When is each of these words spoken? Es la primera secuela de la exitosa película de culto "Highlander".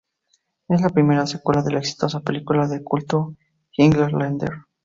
Es 0.67 0.81
la 0.81 0.89
primera 0.89 1.27
secuela 1.27 1.61
de 1.61 1.73
la 1.73 1.77
exitosa 1.77 2.21
película 2.21 2.67
de 2.67 2.81
culto 2.83 3.35
"Highlander". 3.77 4.49